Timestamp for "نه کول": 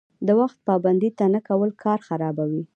1.33-1.69